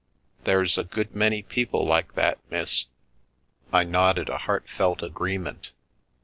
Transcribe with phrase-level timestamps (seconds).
[0.45, 2.85] There's a good many people like that, miss."
[3.71, 5.73] I nodded a heartfelt agreement.